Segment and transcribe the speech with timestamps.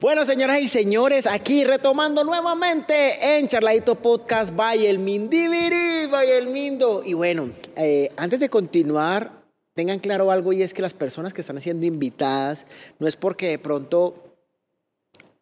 [0.00, 7.02] Bueno, señoras y señores, aquí retomando nuevamente en Charladito Podcast by el Mindibiri, el Mindo.
[7.04, 9.42] Y bueno, eh, antes de continuar,
[9.74, 12.64] tengan claro algo y es que las personas que están siendo invitadas
[13.00, 14.36] no es porque de pronto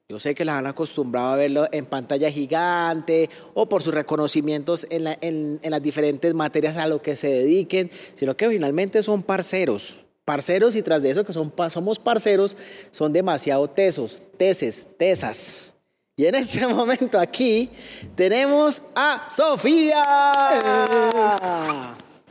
[0.09, 4.87] yo sé que las han acostumbrado a verlo en pantalla gigante o por sus reconocimientos
[4.89, 9.99] en- en las diferentes materias a lo que se dediquen, sino que finalmente son parceros.
[10.27, 12.57] Parceros y tras de eso que son, somos parceros,
[12.91, 15.73] son demasiado tesos, teses, tesas.
[16.17, 17.71] Y en este momento aquí
[18.17, 20.03] tenemos a Sofía.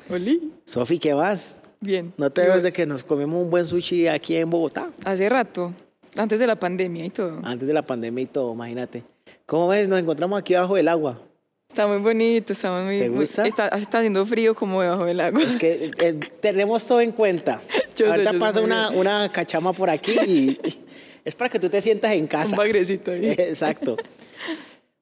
[0.09, 0.52] Oli.
[0.66, 1.62] Sofía, ¿qué más?
[1.80, 2.13] Bien.
[2.17, 4.91] ¿No te ¿Y ves de que nos comemos un buen sushi aquí en Bogotá?
[5.05, 5.73] Hace rato,
[6.17, 7.39] antes de la pandemia y todo.
[7.44, 9.05] Antes de la pandemia y todo, imagínate.
[9.45, 9.88] ¿Cómo ves?
[9.88, 11.22] Nos encontramos aquí abajo del agua.
[11.69, 12.99] Está muy bonito, está muy...
[12.99, 13.45] ¿Te muy- gusta?
[13.47, 15.41] está, está haciendo frío como debajo del agua.
[15.43, 17.59] Es que eh, tenemos todo en cuenta.
[17.95, 20.31] Yo Ahorita sé pasa una, una cachama por aquí y,
[20.63, 20.85] y
[21.25, 22.51] es para que tú te sientas en casa.
[22.51, 23.27] Un bagrecito ahí.
[23.38, 23.97] Exacto.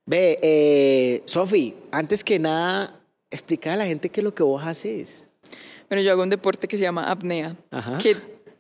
[0.06, 4.64] Ve, eh, Sofi, antes que nada, explicar a la gente qué es lo que vos
[4.64, 5.26] haces.
[5.90, 7.56] Bueno, yo hago un deporte que se llama apnea.
[7.72, 7.98] Ajá.
[8.00, 8.16] Que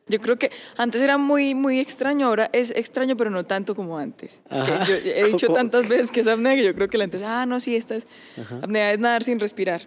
[0.07, 3.97] yo creo que antes era muy, muy extraño, ahora es extraño, pero no tanto como
[3.97, 4.41] antes.
[4.49, 4.85] Ajá.
[4.85, 5.57] Yo he dicho ¿Cómo?
[5.57, 7.95] tantas veces que es apnea que yo creo que la gente ah, no, sí, esta
[7.95, 8.05] es.
[8.61, 9.81] Apnea es nadar sin respirar.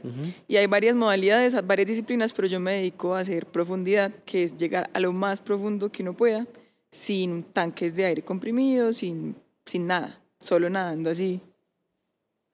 [0.49, 4.57] Y hay varias modalidades, varias disciplinas, pero yo me dedico a hacer profundidad, que es
[4.57, 6.47] llegar a lo más profundo que uno pueda,
[6.91, 9.37] sin tanques de aire comprimido, sin,
[9.67, 11.41] sin nada, solo nadando así,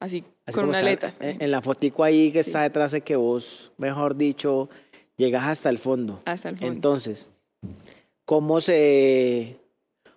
[0.00, 1.14] así, Así con una aleta.
[1.20, 4.68] En, en la fotico ahí que está detrás de que vos, mejor dicho,
[5.16, 6.20] llegas hasta el fondo.
[6.24, 6.74] Hasta el fondo.
[6.74, 7.28] Entonces,
[8.24, 9.58] ¿cómo se...?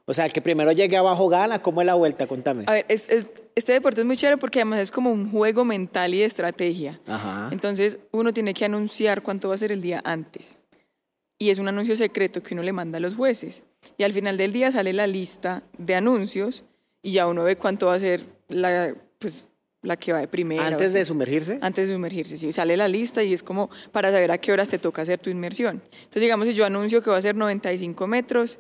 [0.07, 2.27] O sea, el que primero llegue abajo gana, ¿cómo es la vuelta?
[2.27, 2.63] Contame.
[2.67, 5.65] A ver, es- es- este deporte es muy chévere porque además es como un juego
[5.65, 6.99] mental y de estrategia.
[7.07, 7.49] Ajá.
[7.51, 10.59] Entonces uno tiene que anunciar cuánto va a ser el día antes.
[11.39, 13.63] Y es un anuncio secreto que uno le manda a los jueces.
[13.97, 16.63] Y al final del día sale la lista de anuncios
[17.01, 19.45] y ya uno ve cuánto va a ser la, pues,
[19.85, 20.67] la que va de primera.
[20.67, 21.59] Antes de sumergirse.
[21.61, 22.51] Antes de sumergirse, sí.
[22.51, 25.29] Sale la lista y es como para saber a qué horas te toca hacer tu
[25.29, 25.81] inmersión.
[25.91, 28.59] Entonces, digamos, si yo anuncio que va a ser 95 metros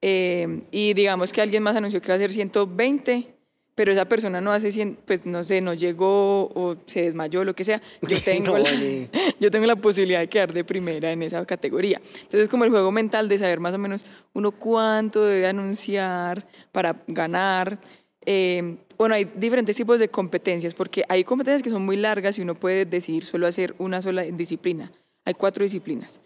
[0.00, 3.34] eh, y digamos que alguien más anunció que va a ser 120,
[3.74, 7.54] pero esa persona no hace 100, pues no sé, no llegó o se desmayó, lo
[7.54, 8.70] que sea, yo tengo, No, la,
[9.40, 12.00] yo tengo la posibilidad de quedar de primera en esa categoría.
[12.04, 16.46] Entonces, es como el juego mental de saber más o menos uno cuánto debe anunciar
[16.70, 17.78] para ganar.
[18.26, 22.42] Eh, bueno, hay diferentes tipos de competencias, porque hay competencias que son muy largas y
[22.42, 24.92] uno puede decidir solo hacer una sola disciplina.
[25.24, 26.20] Hay cuatro disciplinas.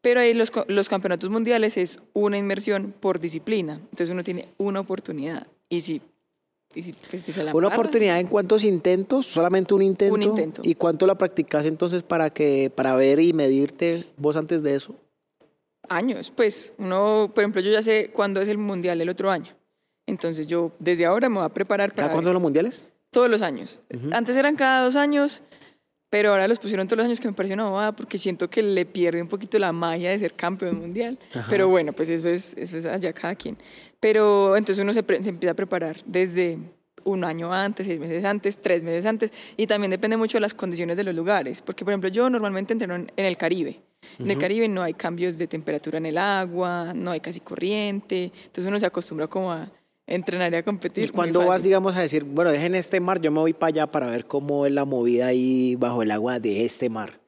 [0.00, 3.74] Pero ahí los, los campeonatos mundiales es una inmersión por disciplina.
[3.74, 5.46] Entonces uno tiene una oportunidad.
[5.70, 6.02] Y si,
[6.74, 9.26] y si, pues, si se la ¿Una oportunidad en cuántos intentos?
[9.26, 10.14] ¿Solamente un intento?
[10.14, 10.60] Un intento.
[10.62, 14.94] ¿Y cuánto la practicas entonces para, que, para ver y medirte vos antes de eso?
[15.88, 16.32] años.
[16.34, 19.52] Pues uno, por ejemplo, yo ya sé cuándo es el mundial el otro año.
[20.06, 22.86] Entonces yo desde ahora me voy a preparar para ¿Cada cuánto son los mundiales?
[23.14, 23.78] todos los años.
[24.10, 25.42] Antes eran cada dos años,
[26.10, 28.62] pero ahora los pusieron todos los años que me pareció una bobada porque siento que
[28.62, 31.18] le pierde un poquito la magia de ser campeón mundial.
[31.48, 33.56] Pero bueno, pues eso es, eso es allá cada quien.
[34.00, 36.58] Pero entonces uno se, se empieza a preparar desde
[37.04, 40.54] un año antes, seis meses antes, tres meses antes, y también depende mucho de las
[40.54, 43.80] condiciones de los lugares, porque por ejemplo yo normalmente entreno en, el Caribe.
[44.18, 48.32] En el Caribe no hay cambios de temperatura en el agua, no hay casi corriente,
[48.46, 49.70] entonces uno se acostumbra como a
[50.06, 51.04] entrenar y a competir.
[51.06, 53.86] ¿Y cuando vas, digamos, a decir, bueno, dejen este mar, yo me voy para allá
[53.86, 57.20] para ver cómo es la movida ahí bajo el agua de este mar?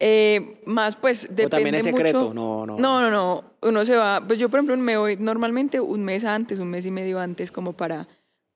[0.00, 2.34] Eh, más pues depende también es mucho- secreto?
[2.34, 2.76] No, no.
[2.78, 3.44] No, no, no.
[3.62, 6.84] Uno se va, pues yo por ejemplo me voy normalmente un mes antes, un mes
[6.84, 8.06] y medio antes como para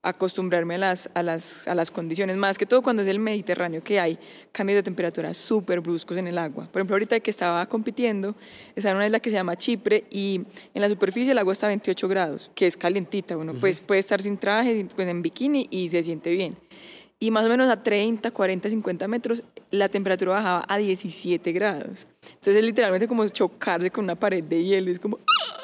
[0.02, 3.82] acostumbrarme a las, a las, a las condiciones, más que todo cuando es el Mediterráneo,
[3.82, 4.18] que hay
[4.52, 6.66] cambios de temperatura súper bruscos en el agua.
[6.66, 8.34] Por ejemplo, ahorita que estaba compitiendo,
[8.76, 10.42] estaba en una isla que se llama Chipre y
[10.72, 13.36] en la superficie el agua está a 28 grados, que es calientita.
[13.36, 16.56] Uno pues, puede estar sin traje, pues en bikini y se siente bien.
[17.20, 19.42] Y más o menos a 30, 40, 50 metros
[19.72, 22.06] la temperatura bajaba a 17 grados.
[22.22, 24.92] Entonces es literalmente como chocarse con una pared de hielo.
[24.92, 25.18] Es como...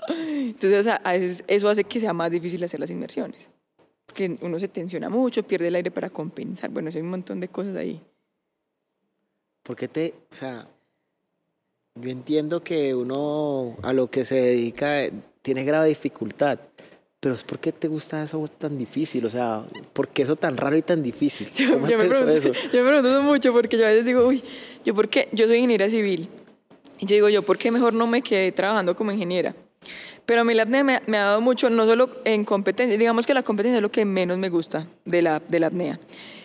[0.08, 3.48] Entonces o sea, a veces eso hace que sea más difícil hacer las inmersiones.
[4.14, 6.70] Porque uno se tensiona mucho, pierde el aire para compensar.
[6.70, 8.00] Bueno, hay un montón de cosas ahí.
[9.64, 10.68] ¿Por qué te, o sea,
[11.96, 15.12] yo entiendo que uno a lo que se dedica eh,
[15.42, 16.60] tiene grave dificultad,
[17.18, 20.76] pero es porque te gusta eso tan difícil, o sea, ¿por qué eso tan raro
[20.76, 21.50] y tan difícil?
[21.56, 22.70] Yo, ¿Cómo yo me empezó pregunto, eso?
[22.72, 24.40] yo me pregunto mucho porque yo a veces digo, uy,
[24.84, 26.28] yo por qué, yo soy ingeniera civil.
[27.00, 29.56] Y yo digo, yo por qué mejor no me quedé trabajando como ingeniera.
[30.26, 33.34] Pero a mí la apnea me, ha dado mucho, no solo en competencia, digamos que
[33.34, 36.00] la competencia es lo que menos me gusta de la, de la apnea.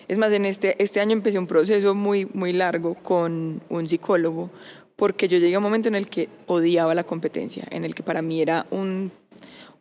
[0.07, 4.50] Es más, en este, este año empecé un proceso muy, muy largo con un psicólogo,
[4.95, 8.03] porque yo llegué a un momento en el que odiaba la competencia, en el que
[8.03, 9.12] para mí era un,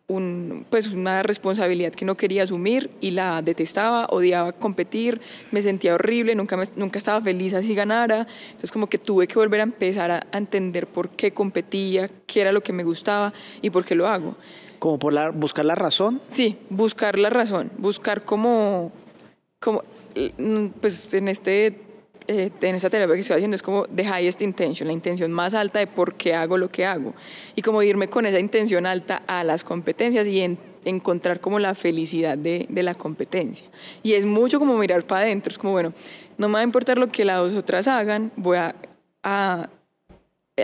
[0.08, 5.20] un, pues una responsabilidad que no quería asumir y la detestaba, odiaba competir,
[5.50, 8.26] me sentía horrible, nunca, me- nunca estaba feliz así ganara.
[8.46, 12.40] Entonces como que tuve que volver a empezar a, a entender por qué competía, qué
[12.40, 14.34] era lo que me gustaba y por qué lo hago.
[14.78, 16.20] Como por la, buscar la razón.
[16.28, 18.90] Sí, buscar la razón, buscar como,
[19.60, 19.82] como
[20.80, 21.80] pues en este
[22.28, 25.54] eh, en esta terapia que estoy haciendo es como the highest intention, la intención más
[25.54, 27.14] alta de por qué hago lo que hago
[27.56, 31.74] y como irme con esa intención alta a las competencias y en- encontrar como la
[31.74, 33.66] felicidad de, de la competencia.
[34.02, 35.92] Y es mucho como mirar para adentro, es como bueno,
[36.36, 38.74] no me va a importar lo que las otras hagan, voy a,
[39.24, 39.68] a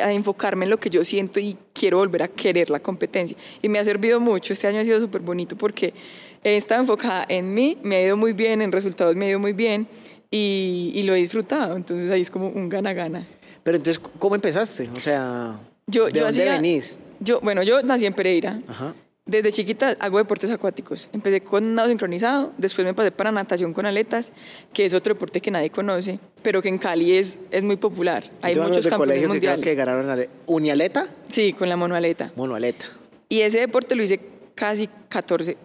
[0.03, 3.37] a enfocarme en lo que yo siento y quiero volver a querer la competencia.
[3.63, 5.95] Y me ha servido mucho, este año ha sido súper bonito porque
[6.43, 9.39] he estado enfocada en mí, me ha ido muy bien, en resultados me ha ido
[9.39, 9.87] muy bien
[10.37, 13.25] y, y lo he disfrutado, entonces ahí es como un gana-gana.
[13.63, 14.89] Pero entonces, ¿cómo empezaste?
[14.97, 16.99] O sea, Yo, ¿de yo dónde hacía- venís?
[17.21, 18.61] Yo, bueno, yo nací en Pereira.
[18.67, 18.95] Ajá.
[19.27, 21.09] Desde chiquita hago deportes acuáticos.
[21.15, 24.33] Empecé con nado sincronizado, después me pasé para natación con aletas,
[24.75, 28.31] que es otro deporte que nadie conoce, pero que en Cali es, es muy popular.
[28.43, 29.65] Hay muchos campeones mundiales.
[29.65, 32.33] que ganaron ale- unialeta, Sí, con la monoaleta.
[32.37, 32.85] monoaleta.
[33.31, 34.21] Y ese deporte lo hice
[34.55, 35.57] casi 14,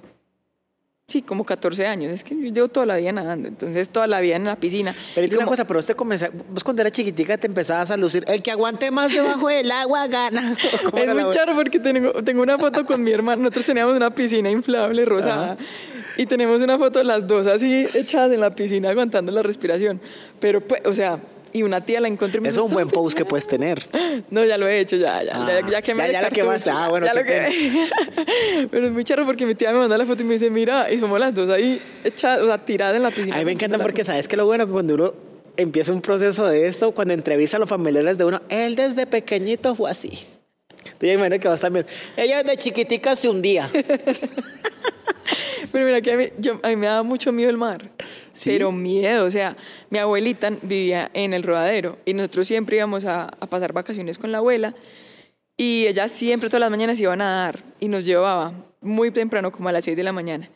[1.09, 2.13] sí, como 14 años.
[2.13, 4.95] Es que yo llevo toda la vida nadando, entonces toda la vida en la piscina.
[5.15, 7.91] Pero Y dice una como- cosa, pero usted comenzó, vos cuando era chiquitica te empezabas
[7.91, 10.55] a lucir, el que aguante más debajo del agua gana.
[10.85, 13.41] ¿Cómo Es muy charro porque tengo, tengo una foto con mi hermano.
[13.41, 15.57] Nosotros teníamos una piscina inflable rosada.
[16.17, 20.01] Y tenemos una foto de las dos así echadas en la piscina aguantando la respiración.
[20.39, 21.17] Pero, pues, o sea,
[21.53, 23.29] y una tía la encontré y me Eso es un buen "Sofi, post que mira".
[23.29, 23.85] puedes tener.
[24.29, 26.69] No, ya lo he hecho, ya, ya, Ah, ya, ya quemé ya- quemaste.
[26.71, 28.67] Ah, bueno, ya qué lo quemé.
[28.71, 30.91] Pero es muy charro porque mi tía me manda la foto y me dice, mira,
[30.91, 33.35] y somos las dos ahí echadas, o sea, tiradas en la piscina.
[33.35, 35.13] A mí me encanta porque sabes que lo bueno que cuando uno
[35.57, 39.75] empieza un proceso de esto, cuando entrevista a los familiares de uno, él desde pequeñito
[39.75, 40.11] fue así.
[41.01, 41.85] Yo imagino que vas también.
[42.17, 43.69] Ella desde chiquitica se hundía.
[45.71, 47.89] Pero mira que a mí, yo- a mí me daba mucho miedo el mar.
[48.31, 48.49] ¿Sí?
[48.51, 49.55] Pero miedo, o sea,
[49.89, 54.31] mi abuelita vivía en el rodadero y nosotros siempre íbamos a, a pasar vacaciones con
[54.31, 54.73] la abuela
[55.57, 59.67] y ella siempre todas las mañanas iba a nadar y nos llevaba muy temprano, como
[59.67, 60.49] a las 6 de la mañana.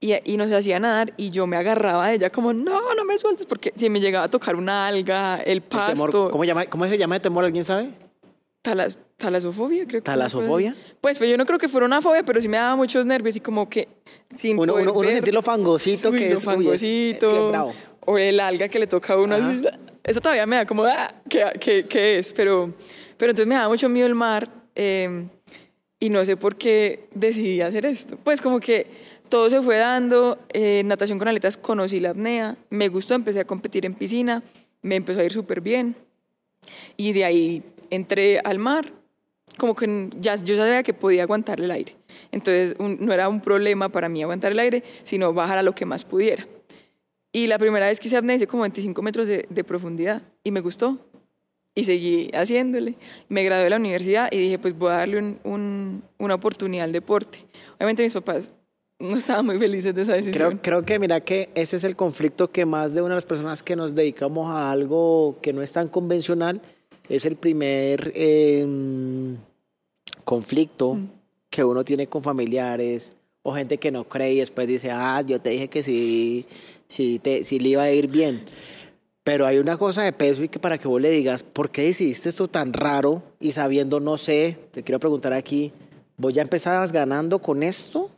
[0.00, 3.16] Y, y nos hacía nadar y yo me agarraba a ella como, no, no me
[3.18, 6.64] sueltes, porque si me llegaba a tocar una alga, el El pasto, temor, ¿cómo, llama,
[6.66, 7.44] ¿Cómo se llama de temor?
[7.44, 7.88] ¿Alguien sabe?
[8.62, 10.04] Talas- talasofobia, creo que.
[10.06, 10.74] ¿Talasofobia?
[11.00, 13.36] Pues, pues yo no creo que fuera una fobia, pero sí me daba muchos nervios
[13.36, 13.88] y como que
[14.36, 16.36] sin Uno, poder uno, uno ver- sentir lo fangosito Uy, que lo es.
[16.36, 17.74] uy, es- fangosito, sí, bravo.
[18.06, 19.34] o el alga que le toca a uno.
[19.34, 19.62] Así,
[20.04, 22.32] Eso todavía me da como, ah, ¿qué, qué, qué es?
[22.32, 22.74] Pero,
[23.16, 25.26] pero entonces me da mucho miedo el mar eh,
[26.00, 28.16] y no sé por qué decidí hacer esto.
[28.16, 28.86] Pues como que
[29.28, 33.44] todo se fue dando, eh, natación con aletas conocí la apnea, me gustó, empecé a
[33.46, 34.42] competir en piscina,
[34.82, 35.94] me empezó a ir súper bien
[36.96, 37.62] y de ahí
[37.94, 38.92] entré al mar
[39.58, 41.94] como que ya, yo ya sabía que podía aguantar el aire.
[42.30, 45.74] Entonces un- no era un problema para mí aguantar el aire, sino bajar a lo
[45.74, 46.46] que más pudiera.
[47.32, 50.50] Y la primera vez que hice apnea hice como 25 metros de, de profundidad y
[50.50, 50.98] me gustó.
[51.74, 52.94] Y seguí haciéndole.
[53.28, 56.84] Me gradué de la universidad y dije, pues voy a darle un- un- una oportunidad
[56.84, 57.38] al deporte.
[57.76, 58.50] Obviamente mis papás
[58.98, 60.58] no estaban muy felices de esa decisión.
[60.58, 63.26] Creo, creo que mira que ese es el conflicto que más de una de las
[63.26, 66.60] personas que nos dedicamos a algo que no es tan convencional
[67.12, 68.66] es el primer eh,
[70.24, 71.08] conflicto Mm.
[71.50, 73.12] que uno tiene con familiares
[73.42, 76.46] o gente que no cree y después dice, ah, yo te dije que sí,
[76.88, 78.42] sí, te, sí le iba a ir bien.
[79.24, 81.82] Pero hay una cosa de peso y que para que vos le digas, ¿por qué
[81.82, 83.22] decidiste esto tan raro?
[83.40, 85.72] Y sabiendo, no sé, te quiero preguntar aquí,
[86.16, 88.10] ¿vos ya empezabas ganando con esto?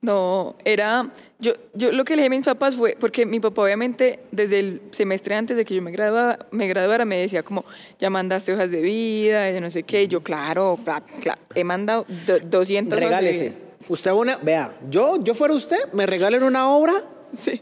[0.00, 1.10] No, era.
[1.40, 2.96] Yo, yo lo que le dije a mis papás fue.
[2.98, 7.04] Porque mi papá, obviamente, desde el semestre antes de que yo me graduara, me graduara,
[7.04, 7.64] me decía, como,
[7.98, 10.04] ya mandaste hojas de vida, ya no sé qué.
[10.04, 13.44] Y yo, claro, cla- cla- he mandado do- 200 hojas de Regálese.
[13.50, 13.54] vida.
[13.88, 16.92] Usted una, vea, yo, yo fuera usted, me regalen una obra
[17.36, 17.60] Sí.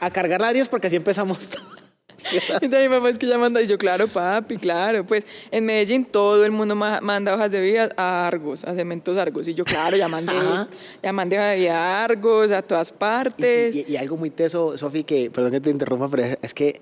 [0.00, 1.38] a cargar ladrillos porque así empezamos.
[2.60, 6.04] Entonces mi papá es que ya manda, y yo, claro, papi, claro, pues en Medellín
[6.04, 9.64] todo el mundo ma- manda hojas de vida a Argos, a Cementos Argos, y yo,
[9.64, 10.68] claro, ya mandé, Ajá.
[11.02, 13.76] ya mandé hoja de vida a Argos, a todas y, partes.
[13.76, 16.80] y- y algo muy teso, Sofi, que, perdón que te interrumpa, pero es, es que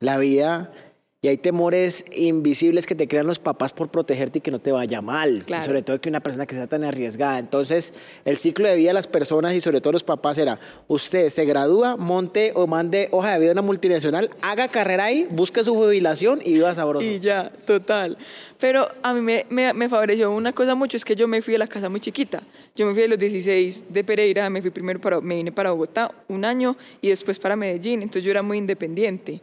[0.00, 0.72] la vida
[1.20, 4.70] y hay temores invisibles que te crean los papás por protegerte y que no te
[4.70, 5.42] vaya mal.
[5.44, 5.64] Claro.
[5.64, 7.40] Y sobre todo que una persona que sea tan arriesgada.
[7.40, 7.92] Entonces,
[8.24, 11.44] el ciclo de vida de las personas y sobre todo los papás era, usted se
[11.44, 15.74] gradúa, monte o mande hoja de vida a una multinacional, haga carrera ahí, busque su
[15.74, 17.04] jubilación y viva sabroso.
[17.04, 18.16] Y ya, total.
[18.60, 21.52] Pero a mí me, me, me favoreció una cosa mucho, es que yo me fui
[21.52, 22.44] de la casa muy chiquita.
[22.76, 25.72] Yo me fui de los 16 de Pereira, me fui primero para, me vine para
[25.72, 29.40] Bogotá un año y después para Medellín, entonces yo era muy independiente.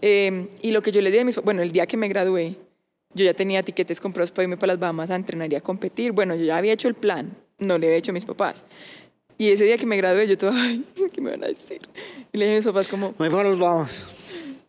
[0.00, 2.56] Eh, y lo que yo les a mis, bueno, el día que me gradué,
[3.14, 6.12] yo ya tenía tiquetes comprados para irme para las Bahamas a entrenar y a competir.
[6.12, 8.64] Bueno, yo ya había hecho el plan, no le había hecho a mis papás.
[9.38, 11.80] Y ese día que me gradué, yo todo, ay, ¿qué me van a decir?
[12.32, 14.08] Y le dije a mis papás como, Muy buenos vamos.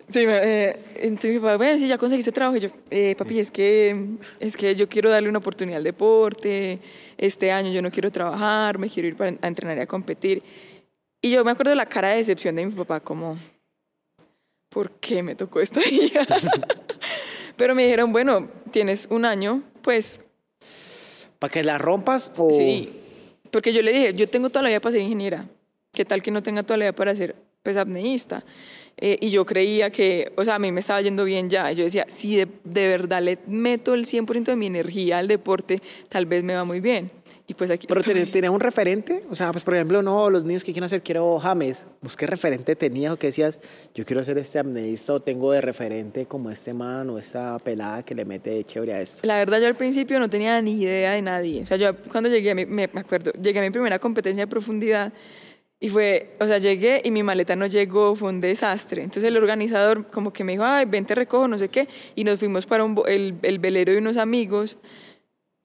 [0.10, 2.56] Sí, eh, entonces mi papá, bueno, sí, ya conseguiste trabajo.
[2.56, 6.80] Y yo, eh, papi, es que, es que yo quiero darle una oportunidad al deporte.
[7.18, 10.42] Este año yo no quiero trabajar, me quiero ir para, a entrenar y a competir.
[11.22, 13.38] Y yo me acuerdo de la cara de decepción de mi papá, como,
[14.70, 16.26] ¿por qué me tocó esta día?
[17.56, 20.20] Pero me dijeron, bueno, tienes un año, pues
[21.40, 22.52] ¿Para que la rompas o...?
[22.52, 22.90] Sí,
[23.52, 25.48] porque yo le dije, yo tengo toda la vida para ser ingeniera.
[25.94, 28.44] ¿Qué tal que no tenga toda la vida para ser pues, apneísta?
[28.98, 31.72] Eh, y yo creía que, o sea, a mí me estaba yendo bien ya.
[31.72, 35.28] Y yo decía, si de, de verdad le meto el 100% de mi energía al
[35.28, 37.12] deporte, tal vez me va muy bien.
[37.50, 38.25] Y pues aquí ¿Pero estoy.
[38.25, 39.24] tenés un referente?
[39.30, 41.88] O sea, pues por ejemplo, no, los niños que quieren hacer, quiero James.
[42.01, 43.58] ¿Vos qué referente tenías o qué decías?
[43.96, 48.04] Yo quiero ser este amneísta o tengo de referente como este man o esta pelada
[48.04, 49.25] que le mete chévere a esto.
[49.25, 51.62] La verdad, yo al principio no tenía ni idea de nadie.
[51.62, 54.44] O sea, yo cuando llegué, a mi, me, me acuerdo, llegué a mi primera competencia
[54.44, 55.13] de profundidad
[55.80, 59.04] y fue, o sea, llegué y mi maleta no llegó, fue un desastre.
[59.04, 62.25] Entonces el organizador como que me dijo, ay, ven, te recojo, no sé qué, y
[62.25, 64.77] nos fuimos para un, el velero de unos amigos.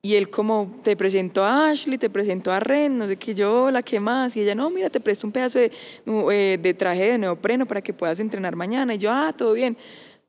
[0.04, 3.70] Y él como, te presentó a Ashley, te presentó a Ren, no sé qué, yo,
[3.70, 4.36] la que más.
[4.36, 5.70] Y ella, no, mira, te presto un pedazo de,
[6.32, 8.94] eh, de traje de neopreno para que puedas entrenar mañana.
[8.94, 9.76] Y yo, ah, todo bien.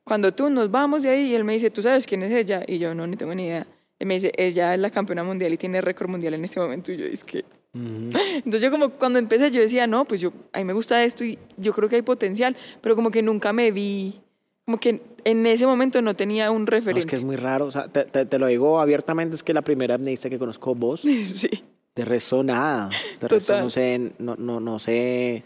[0.04, 2.62] Cuando tú nos vamos de ahí, y él me dice, ¿tú sabes quién es ella?
[2.68, 3.66] Y yo, no, ni tengo ni idea.
[3.98, 6.92] Él me dice, ella es la campeona mundial y tiene récord mundial en este momento.
[6.92, 7.44] Y yo, es que...
[7.74, 11.24] Entonces yo como cuando empecé, yo decía, no, pues yo, a mí me gusta esto
[11.24, 14.20] y yo creo que hay potencial, pero como que nunca me vi,
[14.64, 17.00] como que en ese momento no tenía un No, referente.
[17.00, 17.66] es que es muy raro.
[17.66, 20.74] O sea, te, te- te lo digo abiertamente, es que la primera amneísta que conozco
[20.74, 21.48] vos, sí.
[21.94, 22.90] de resto nada.
[23.20, 25.42] De resto no sé, no, no, no sé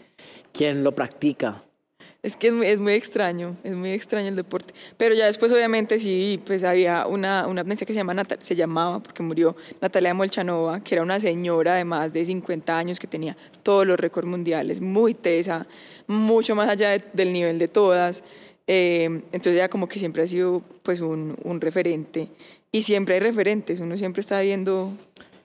[0.53, 1.61] quién lo practica.
[2.21, 4.73] Es que es muy, es muy extraño, es muy extraño el deporte.
[4.97, 8.99] Pero ya después, obviamente, sí, pues había una, una que se, llama Nata- se llamaba,
[8.99, 13.37] porque murió Natalia Molchanova, que era una señora de más de 50 años que tenía
[13.63, 15.65] todos los récords mundiales, muy tesa,
[16.07, 18.21] mucho más allá de- del nivel de todas.
[18.71, 22.29] Eh, entonces ya como que siempre ha sido pues un, un referente.
[22.71, 24.93] Y siempre hay referentes, uno siempre está viendo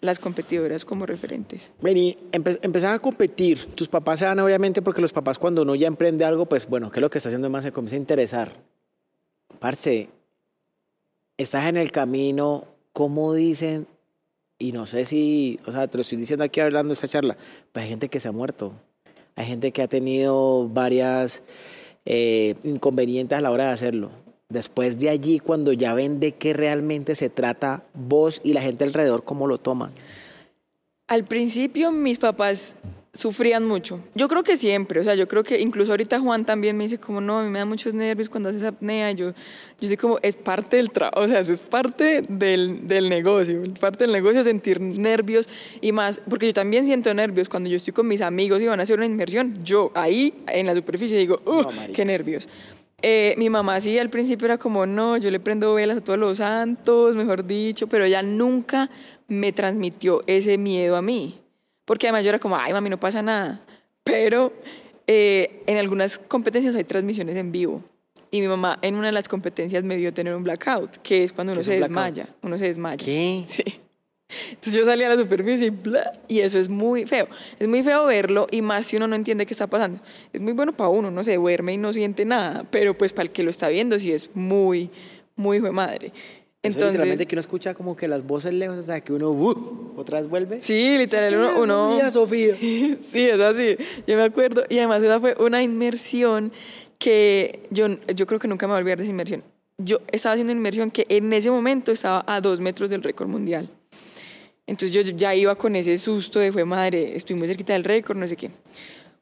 [0.03, 1.73] las competidoras como referentes.
[1.81, 3.65] Vení, empe empezás a competir.
[3.75, 6.91] Tus papás se van, obviamente, porque los papás, cuando uno ya emprende algo, pues bueno,
[6.91, 7.65] ¿qué es lo que está haciendo más?
[7.65, 8.53] Se comienza a interesar.
[9.59, 10.11] Parce,
[11.39, 13.87] estás en el camino, ¿cómo dicen?
[14.59, 17.39] Y no sé si, o sea, te lo estoy diciendo aquí hablando de esta charla,
[17.73, 18.75] pues hay gente que se ha muerto.
[19.35, 21.43] Hay gente que ha tenido varias
[22.05, 24.11] eh, inconvenientes a la hora de hacerlo.
[24.49, 28.85] Después de allí, cuando ya ven de qué realmente se trata, vos y la gente
[28.85, 29.93] alrededor, ¿cómo lo toman?
[31.07, 32.77] Al principio mis papás
[33.15, 34.01] sufrían mucho.
[34.15, 36.99] Yo creo que siempre, o sea, yo creo que incluso ahorita Juan también me dice
[36.99, 39.13] como, no, a mí me da muchos nervios cuando haces apnea.
[39.13, 39.33] Yo,
[39.81, 43.63] yo sé como, es parte del trabajo, o sea, eso es parte del, del negocio,
[43.63, 45.49] es parte del negocio sentir nervios
[45.81, 48.81] y más, porque yo también siento nervios cuando yo estoy con mis amigos y van
[48.81, 49.65] a hacer una inmersión.
[49.65, 52.49] Yo ahí en la superficie digo, uh, No, qué nervios.
[53.01, 56.19] Eh, mi mamá sí al principio era como, no, yo le prendo velas a todos
[56.19, 58.91] los santos, mejor dicho, pero ella nunca
[59.29, 61.44] me transmitió ese miedo a mí.
[61.85, 63.61] Porque además yo era como, ay, mami, no pasa nada.
[64.03, 64.53] Pero
[65.07, 67.83] eh, en algunas competencias hay transmisiones en vivo.
[68.31, 71.33] Y mi mamá en una de las competencias me vio tener un blackout, que es
[71.33, 72.29] cuando ¿Qué uno se un desmaya.
[72.43, 73.05] Uno se desmaya.
[73.05, 73.45] ¿Qué?
[73.47, 73.63] Sí.
[74.49, 77.29] Entonces yo salí a la superficie y bla, y eso es muy feo.
[77.59, 80.01] Es muy feo verlo y más si uno no entiende qué está pasando.
[80.33, 83.25] Es muy bueno para uno, no se duerme y no siente nada, pero pues para
[83.27, 84.91] el que lo está viendo sí es muy,
[85.37, 86.13] muy hijo de madre.
[86.65, 89.31] Entonces, Entonces, literalmente que uno escucha como que las voces lejos, o sea, que uno
[89.31, 90.63] uh, otra vez vuelve.
[90.63, 91.61] sí, literal, uno...
[91.61, 92.97] uno Sofía, Sofía.
[93.11, 93.77] Sí, es así.
[94.07, 94.65] Yo me acuerdo.
[94.71, 96.53] Y además esa fue una inmersión
[96.99, 99.45] que yo, yo creo que nunca me voy a olvidar de esa inmersión.
[99.77, 103.29] Yo estaba haciendo una inmersión que en ese momento estaba a dos metros del récord
[103.29, 103.69] mundial.
[104.67, 108.17] Entonces yo ya iba con ese susto de fue madre, estoy muy cerquita del récord,
[108.17, 108.51] no sé qué.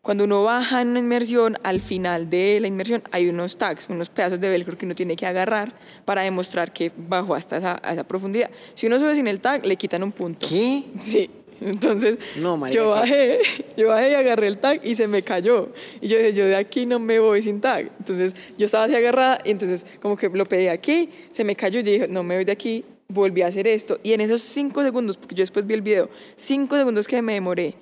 [0.03, 4.09] Cuando uno baja en una inmersión, al final de la inmersión hay unos tags, unos
[4.11, 5.73] pedazos de velcro que uno tiene que agarrar
[6.05, 8.51] para demostrar que bajó hasta esa, a esa profundidad.
[8.75, 10.49] Si uno sube sin el tag, le quitan un punto.
[10.49, 10.83] ¿Qué?
[11.01, 11.31] Sí.
[11.61, 13.39] Entonces, No, marica, yo bajé,
[13.77, 15.69] yo bajé y agarré el tag y se me cayó.
[16.01, 17.89] Y yo dije, yo de aquí no me voy sin tag.
[18.01, 21.79] Entonces, yo estaba así agarrada y entonces como que lo pedí aquí, se me cayó
[21.79, 24.01] y dije, no me voy de aquí, volví a hacer esto.
[24.03, 27.35] Y en esos cinco segundos, porque yo después vi el video, cinco segundos que me
[27.35, 27.77] demoré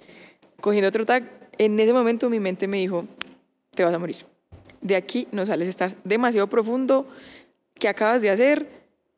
[0.60, 3.04] cogiendo otro tag, en ese momento mi mente me dijo,
[3.74, 4.16] te vas a morir.
[4.80, 7.06] De aquí no sales, estás demasiado profundo.
[7.74, 8.66] ¿Qué acabas de hacer?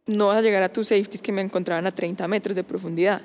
[0.07, 3.23] No vas a llegar a tus safeties que me encontraban a 30 metros de profundidad.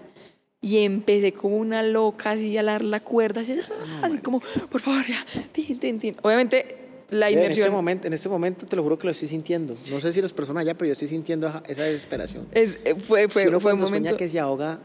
[0.62, 3.57] Y empecé como una loca así a dar la cuerda, así,
[4.03, 6.15] así como, por favor, ya, tin, tin, tin.
[6.21, 6.77] Obviamente,
[7.09, 9.75] la En este, inmersión momento, en este momento te lo juro que lo estoy sintiendo.
[9.91, 12.47] No sé si las personas allá, pero yo estoy sintiendo esa- desesperación.
[12.51, 14.17] es, eh, fue, fue, si uno fue un cuando sueña momento...
[14.17, 14.79] que se ahoga,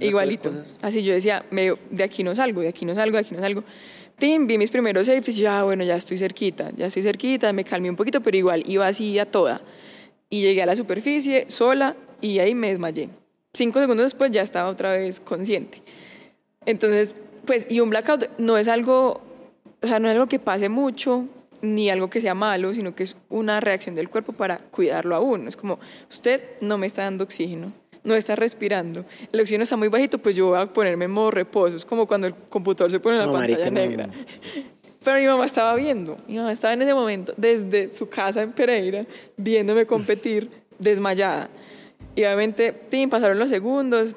[0.00, 0.52] igualito.
[0.82, 3.40] Así yo decía, medio, de aquí no salgo, de aquí no salgo, de aquí no
[3.40, 3.64] salgo.
[4.18, 7.52] Tim, vi mis primeros safeties y yo, ah, bueno, ya estoy cerquita, ya estoy cerquita,
[7.52, 9.60] me calmé un poquito, pero igual iba así a toda.
[10.30, 13.10] Y llegué a la superficie sola y ahí me desmayé.
[13.52, 15.82] Cinco segundos después ya estaba otra vez consciente.
[16.64, 19.20] Entonces, pues, y un blackout no es algo,
[19.82, 21.26] o sea, no es algo que pase mucho,
[21.62, 25.20] ni algo que sea malo, sino que es una reacción del cuerpo para cuidarlo a
[25.20, 25.48] uno.
[25.48, 27.72] Es como, usted no me está dando oxígeno,
[28.06, 31.30] no está respirando, el oxígeno está muy bajito, pues yo voy a ponerme en modo
[31.30, 31.76] reposo.
[31.76, 33.80] Es como cuando el computador se pone en la No, pantalla marica, no.
[33.80, 34.08] negra.
[35.04, 38.52] Pero mi mamá estaba viendo, mi mamá estaba en ese momento desde su casa en
[38.52, 39.04] Pereira,
[39.36, 41.48] viéndome competir desmayada.
[42.14, 44.16] Y obviamente, tin, pasaron los segundos,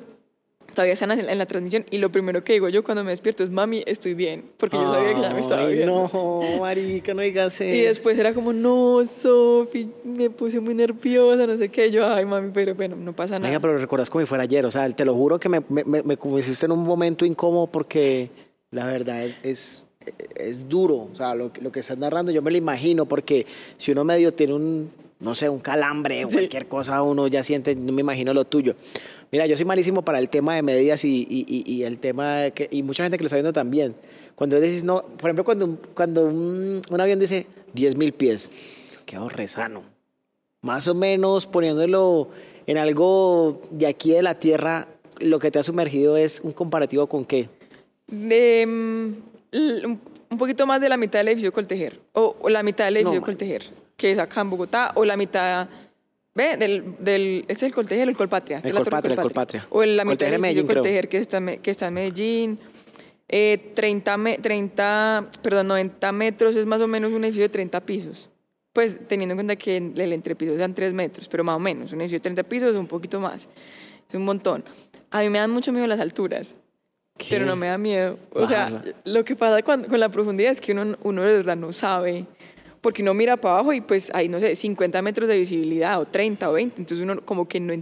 [0.79, 3.43] todavía están en en la transmisión y lo primero que digo yo cuando me despierto
[3.43, 6.09] es, mami, estoy bien, porque yo sabía que ya me estaba viendo.
[6.13, 7.63] No, marica, no digas eso.
[7.75, 11.91] Y después era como, no, Sofi, me puse muy nerviosa, no sé qué.
[11.91, 13.49] Yo, ay, mami, pero bueno, no pasa nada.
[13.49, 14.65] Venga, pero lo recuerdas como si fuera ayer.
[14.65, 17.67] O sea, te lo juro que me, me, me, me convenciste en un momento incómodo
[17.67, 18.29] porque
[18.71, 19.83] la verdad es, es,
[20.37, 21.09] es duro.
[21.11, 23.45] O sea, lo, lo que estás narrando yo me lo imagino porque
[23.77, 26.37] si uno medio tiene un, no sé, un calambre o Sí.
[26.37, 28.75] cualquier cosa, uno ya siente, no me imagino lo tuyo.
[29.31, 32.37] Mira, yo soy malísimo para el tema de medidas y, y, y- y el tema
[32.37, 33.95] de que, y mucha gente que lo está viendo también.
[34.35, 38.49] Cuando decís, no, por ejemplo, cuando, un- cuando un, un avión dice 10 mil pies,
[38.93, 39.83] yo quedo rezano
[40.61, 42.29] más o menos poniéndolo
[42.67, 44.87] en algo de aquí de la tierra,
[45.19, 47.49] lo que te ha sumergido es un comparativo con qué.
[48.07, 48.63] De,
[49.51, 52.97] l- un, poquito más de la mitad del edificio Coltejer, o, o la mitad del
[52.97, 53.63] edificio ma- Coltejer,
[53.95, 55.67] que es acá en Bogotá, o la mitad,
[56.35, 58.59] ve, del, del es el Coltejer, el Colpatria.
[58.63, 59.67] El Colpatria, el Colpatria.
[59.69, 60.67] O en la Coltejer Medellín.
[60.67, 62.59] Coltejer, que está, que está en Medellín.
[63.27, 67.79] Eh, 30, me- 30, perdón, 90 metros es más o menos un edificio de 30
[67.85, 68.29] pisos.
[68.73, 71.91] Pues teniendo en cuenta que el entrepiso sean 3 metros, pero más o menos.
[71.91, 73.49] Un edificio de 30 pisos es un poquito más.
[74.07, 74.63] Es un montón.
[75.11, 76.55] A mí me dan mucho miedo las alturas.
[77.29, 78.17] Pero no me da miedo.
[78.31, 81.57] O sea, lo que pasa cuando- con la profundidad es que uno, uno de verdad
[81.57, 82.25] no sabe.
[82.81, 86.05] Porque uno mira para abajo y pues hay, no sé, 50 metros de visibilidad o
[86.05, 86.81] 30 o 20.
[86.81, 87.73] Entonces uno como que no,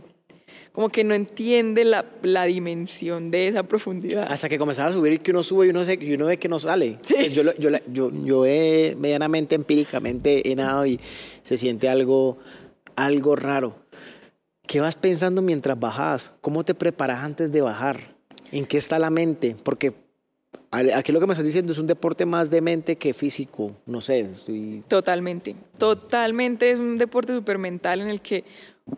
[0.72, 4.32] como que no entiende la, la dimensión de esa profundidad.
[4.32, 6.38] Hasta que comenzaba a subir y que uno sube y uno, se, y uno ve
[6.38, 6.98] que no sale.
[7.08, 11.00] Pues Yo, yo, yo, yo he medianamente empíricamente he nadado y
[11.44, 12.38] se siente algo,
[12.96, 13.76] algo raro.
[14.68, 16.32] ¿Qué vas pensando mientras bajas?
[16.42, 18.16] ¿Cómo te preparas antes de bajar?
[18.52, 19.56] ¿En qué está la mente?
[19.64, 19.94] Porque
[20.72, 23.76] aquí lo que me estás diciendo es un deporte más de mente que físico.
[23.86, 24.84] No sé, estoy...
[24.88, 28.44] Totalmente, totalmente es un deporte súper mental en el que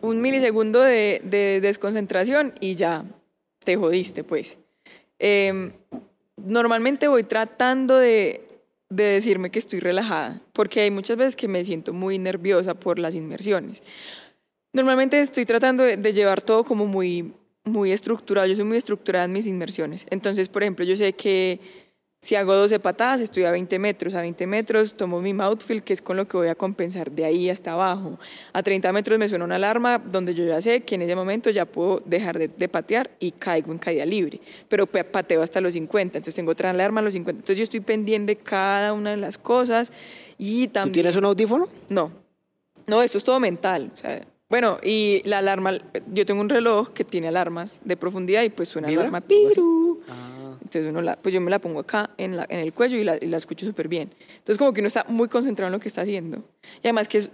[0.00, 3.04] un milisegundo de, de desconcentración y ya
[3.64, 4.58] te jodiste, pues.
[5.18, 5.72] Eh,
[6.36, 8.46] normalmente voy tratando de,
[8.88, 12.98] de decirme que estoy relajada, porque hay muchas veces que me siento muy nerviosa por
[12.98, 13.82] las inmersiones.
[14.72, 17.32] Normalmente estoy tratando de, de llevar todo como muy,
[17.70, 18.46] muy estructurado.
[18.46, 20.06] Yo soy muy estructurada en mis inmersiones.
[20.10, 21.60] Entonces, por ejemplo, yo sé que
[22.22, 24.12] si hago 12 patadas, estoy a 20 metros.
[24.12, 27.24] A 20 metros tomo mi mouthfeel, que es con lo que voy a compensar de
[27.24, 28.18] ahí hasta abajo.
[28.52, 31.48] A 30 metros me suena una alarma donde yo ya sé que en ese momento
[31.48, 34.38] ya puedo dejar de, de patear y caigo en caída libre.
[34.68, 37.40] Pero pa- pateo hasta los 50, entonces tengo otra alarma a los 50.
[37.40, 39.90] Entonces yo estoy pendiente de cada una de las cosas
[40.36, 40.92] y ¿Tú también...
[40.92, 41.68] tienes un audífono?
[41.88, 42.12] No,
[42.86, 43.90] no, esto es todo mental.
[43.94, 45.78] o sea, bueno, y la alarma,
[46.12, 49.04] yo tengo un reloj que tiene alarmas de profundidad y pues suena ¿Vibra?
[49.04, 50.02] alarma piru.
[50.62, 53.04] Entonces uno la, pues yo me la pongo acá en, la- en el cuello y
[53.04, 54.12] la, y la escucho súper bien.
[54.38, 56.38] Entonces como que uno está muy concentrado en lo que está haciendo.
[56.82, 57.30] Y además que es,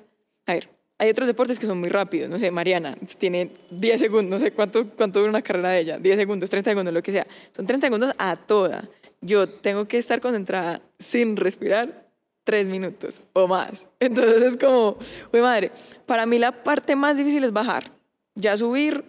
[0.47, 2.31] a ver, hay otros deportes que son muy rápidos.
[2.31, 5.99] No sé, Mariana tiene 10 segundos, no sé cuánto, cuánto dura una carrera de ella,
[5.99, 7.27] 10 segundos, 30 segundos, lo que sea.
[7.55, 8.89] Son 30 segundos a toda.
[9.21, 12.06] Yo tengo que estar concentrada sin respirar
[12.47, 13.89] tres minutos o más.
[14.01, 14.97] Entonces es como,
[15.33, 15.73] uy madre,
[16.07, 17.91] para mí la parte más difícil es bajar.
[18.37, 19.05] Ya subir,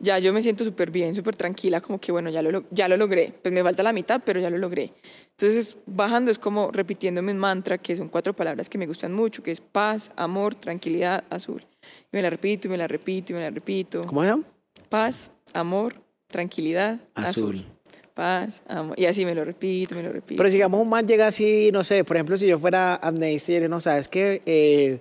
[0.00, 2.96] ya yo me siento súper bien, súper tranquila, como que bueno, ya lo, ya lo
[2.96, 3.32] logré.
[3.40, 4.92] Pues me falta la mitad, pero ya lo logré.
[5.30, 9.44] Entonces bajando es como repitiendo mi mantra, que son cuatro palabras que me gustan mucho,
[9.44, 11.64] que es paz, amor, tranquilidad, azul.
[12.10, 14.04] Y me la repito, y me la repito, y me la repito.
[14.06, 14.42] ¿Cómo llama?
[14.88, 17.60] Paz, amor, tranquilidad, azul.
[17.60, 17.71] Azul.
[18.14, 18.98] Paz, amor.
[18.98, 20.38] Y así me lo repito, me lo repito.
[20.38, 23.66] Pero si digamos un man llega así, no sé, por ejemplo, si yo fuera amnesia
[23.68, 24.98] no sabes que eh,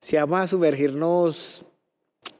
[0.00, 1.64] si vamos a sumergirnos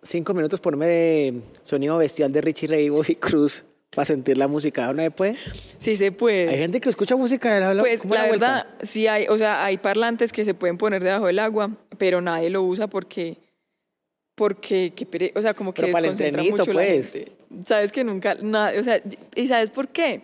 [0.03, 4.93] cinco minutos, ponme de sonido bestial de Richie Ray y Cruz para sentir la música,
[4.93, 5.37] ¿no se puede?
[5.79, 6.49] sí se puede.
[6.51, 8.53] Hay gente que escucha música de la Pues ¿cómo es la vuelta?
[8.53, 12.21] verdad, sí hay, o sea, hay parlantes que se pueden poner debajo del agua, pero
[12.21, 13.39] nadie lo usa porque,
[14.39, 17.11] porque, que pere- o sea, como que Pero para el desconcentra mucho la pues.
[17.13, 17.33] gente.
[17.67, 19.03] Sabes que nunca, nada, o sea,
[19.35, 20.21] ¿y sabes por qué?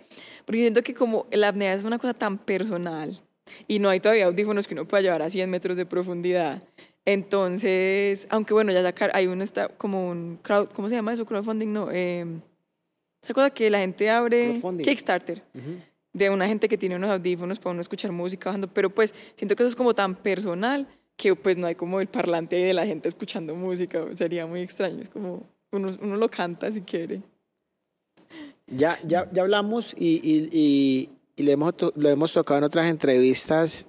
[0.47, 3.21] Porque siento que como la apnea es una cosa tan personal
[3.67, 6.63] y no hay todavía audífonos que uno pueda llevar a 100 metros de profundidad.
[7.05, 11.27] Entonces, aunque bueno, ya sacar, hay un, está como un crowd, ¿cómo se llama eso?
[11.27, 12.25] Crowdfunding, no, eh,
[13.23, 14.61] Esa cosa que la gente abre.
[14.83, 15.43] Kickstarter.
[16.13, 18.69] De una gente que tiene unos audífonos para uno escuchar música bajando.
[18.69, 22.09] Pero pues siento que eso es como tan personal que pues no hay como el
[22.09, 24.05] parlante de la gente escuchando música.
[24.15, 25.01] Sería muy extraño.
[25.03, 27.23] Es como uno, uno lo canta si quiere.
[28.67, 32.87] Ya, ya, ya hablamos y, y, y, y lo, hemos, lo hemos tocado en otras
[32.89, 33.89] entrevistas.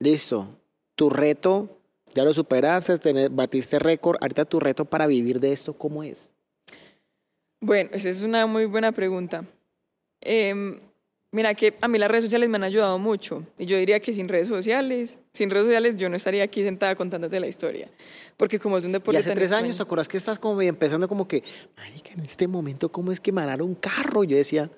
[0.00, 0.48] Listo.
[0.94, 1.78] Tu reto,
[2.14, 4.18] ya lo superaste, tenés- batiste récord.
[4.20, 6.32] Ahorita tu reto para vivir de esto, ¿cómo es?
[7.60, 9.44] Bueno, esa es una muy buena pregunta.
[10.20, 10.80] Em,
[11.30, 13.44] mira que a mí las redes sociales me han ayudado mucho.
[13.58, 16.94] Y yo diría que sin redes sociales, sin redes sociales yo no estaría aquí sentada
[16.94, 17.88] contándote la historia.
[18.36, 20.38] Porque como es un Y deporte hace tan tres extraño- años, ¿te acuerdas que estás
[20.38, 21.42] como empezando como que,
[21.76, 24.24] marica, en este momento, ¿cómo es que manar un carro?
[24.24, 24.70] Yo decía,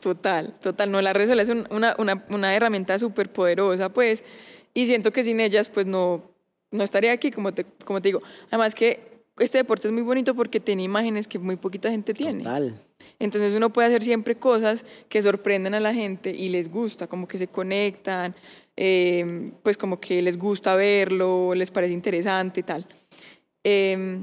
[0.00, 0.90] Total, total.
[0.90, 4.22] No, las redes sociales son una, una, una herramienta súper poderosa, pues,
[4.74, 6.30] y siento que sin ellas, pues, no,
[6.70, 8.22] no estaría aquí, como te, como te digo.
[8.48, 12.44] Además que este deporte es muy bonito porque tiene imágenes que muy poquita gente tiene.
[12.44, 12.78] tal.
[13.18, 17.26] Entonces uno puede hacer siempre cosas que sorprenden a la gente y les gusta, como
[17.26, 18.34] que se conectan,
[18.76, 22.86] eh, pues como que les gusta verlo, les parece interesante y tal.
[23.64, 24.22] Eh,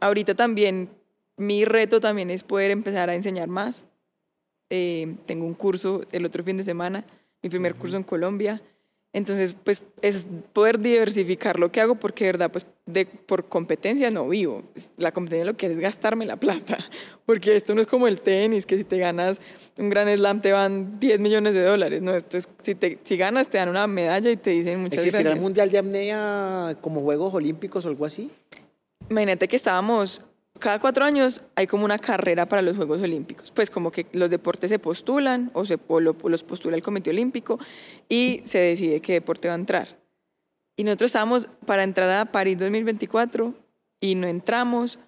[0.00, 0.90] ahorita también,
[1.36, 3.86] mi reto también es poder empezar a enseñar más.
[4.70, 7.04] Eh, tengo un curso el otro fin de semana,
[7.42, 8.62] mi primer curso en Colombia.
[9.14, 14.10] Entonces, pues es poder diversificar lo que hago porque, de verdad, pues de, por competencia
[14.10, 14.62] no vivo.
[14.96, 16.78] La competencia lo que es gastarme la plata.
[17.26, 19.40] Porque esto no es como el tenis, que si te ganas
[19.78, 22.02] un gran slam te van 10 millones de dólares.
[22.02, 24.98] No, esto es, si, te, si ganas te dan una medalla y te dicen muchas
[24.98, 25.36] ¿Existirá gracias.
[25.36, 28.30] el Mundial de Apnea como Juegos Olímpicos o algo así?
[29.08, 30.22] Imagínate que estábamos,
[30.58, 33.50] cada cuatro años hay como una carrera para los Juegos Olímpicos.
[33.50, 35.78] Pues como que los deportes se postulan o, se,
[36.24, 37.58] los postula el Comité Olímpico
[38.08, 39.98] y se decide qué deporte va a entrar.
[40.76, 43.54] Y nosotros estábamos para entrar a París 2024
[44.00, 44.98] y no entramos.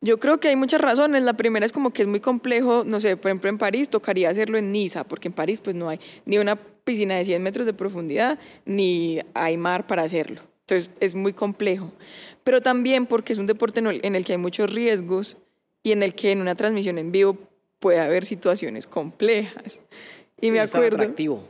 [0.00, 1.22] Yo creo que hay muchas razones.
[1.22, 4.30] La primera es como que es muy complejo, no sé, por ejemplo en París tocaría
[4.30, 7.66] hacerlo en Niza, porque en París pues no hay ni una piscina de 100 metros
[7.66, 10.51] de profundidad, ni hay mar para hacerlo.
[10.66, 11.92] Entonces es muy complejo.
[12.44, 15.36] Pero también porque es un deporte en el- que hay muchos riesgos
[15.82, 17.36] y en el que en una transmisión en vivo
[17.78, 19.80] puede haber situaciones complejas.
[20.40, 20.96] Y Sí, me no es acuerdo.
[20.96, 21.48] atractivo.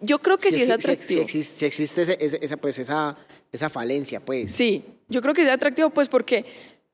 [0.00, 1.26] Yo creo que sí, es atractivo.
[1.28, 3.16] Si, si existe ese- esa, pues, esa,
[3.52, 4.50] esa falencia, pues.
[4.50, 6.44] Sí, yo creo que es atractivo pues porque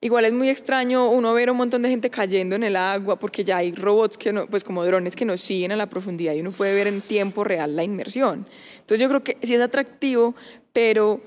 [0.01, 3.45] igual es muy extraño uno ver un montón de gente cayendo en el agua porque
[3.45, 6.41] ya hay robots que no, pues como drones que nos siguen a la profundidad y
[6.41, 8.47] uno puede ver en tiempo real la inmersión.
[8.81, 10.35] Entonces yo creo que sí es atractivo,
[10.73, 11.21] pero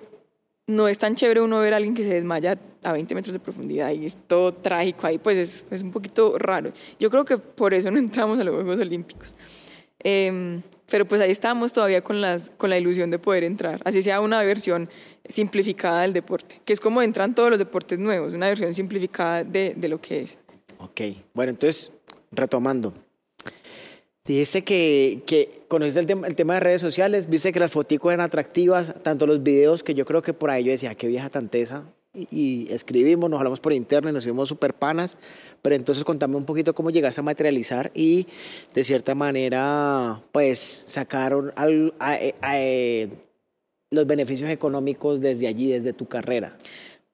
[0.67, 3.39] no es tan chévere uno ver a alguien que se desmaya a 20 metros de
[3.39, 6.71] profundidad y es todo trágico ahí, pues es, es un poquito raro.
[6.99, 9.35] Yo creo que por eso no entramos a los Juegos Olímpicos.
[9.99, 14.01] Em, pero pues ahí estamos todavía con, las, con la ilusión de poder entrar, así
[14.01, 14.89] sea una versión
[15.27, 19.73] simplificada del deporte, que es como entran todos los deportes nuevos, una versión simplificada de,
[19.75, 20.37] de lo que es.
[20.77, 21.01] Ok,
[21.33, 21.91] bueno, entonces,
[22.31, 22.93] retomando.
[24.25, 27.99] Dijiste que, que conociste el tema, el tema de redes sociales, viste que las fotos
[28.05, 31.29] eran atractivas, tanto los videos que yo creo que por ahí yo decía, qué vieja
[31.29, 31.85] tan tesa.
[32.13, 35.17] Y, escribimos, nos hablamos por internet, nos hicimos super panas.
[35.63, 38.27] Pero entonces contame un poquito cómo llegaste a materializar y
[38.73, 43.07] de cierta manera, pues sacaron al- a- a- a-
[43.89, 46.57] los beneficios económicos desde allí, desde tu carrera.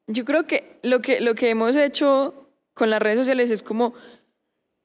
[0.07, 2.33] Yo creo que lo que, lo que hemos hecho
[2.73, 3.93] con las redes sociales es como,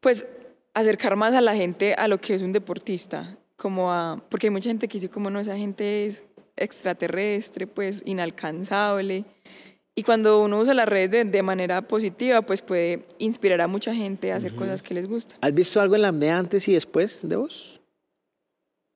[0.00, 0.26] pues,
[0.74, 4.50] acercar más a la gente a lo que es un deportista, como a, porque hay
[4.50, 6.24] mucha gente que dice como no, esa gente es
[6.56, 9.24] extraterrestre, pues, inalcanzable.
[9.96, 13.94] Y cuando uno usa las redes de, de manera positiva, pues puede inspirar a mucha
[13.94, 15.38] gente a hacer cosas que les gustan.
[15.40, 17.80] ¿Has visto algo en la apnea antes y después de vos?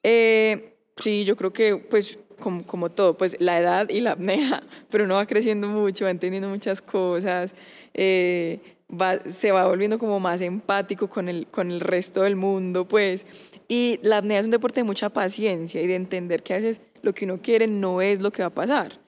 [0.03, 4.63] Eh, sí, yo creo que, pues, como, como todo, pues la edad y la apnea,
[4.91, 7.55] pero uno va creciendo mucho, va entendiendo muchas cosas,
[7.95, 12.87] eh, va, se va volviendo como más empático con el, con el resto del mundo,
[12.87, 13.27] pues.
[13.69, 16.81] Y la apnea es un deporte de mucha paciencia y de entender que a veces
[17.03, 18.99] lo que uno quiere no es lo que va a pasar.